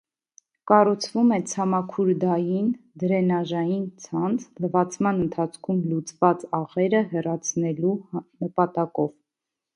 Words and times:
Կառուցվում 0.69 1.33
է 1.35 1.37
ցամաքուրդային 1.51 2.71
(դրենաժային) 3.03 3.83
ցանց՝ 4.07 4.47
լվացման 4.65 5.21
ընթացքում 5.27 5.85
լուծված 5.93 6.49
աղերը 6.63 7.05
հեռացնելու 7.15 7.95
նպատակով։ 8.25 9.15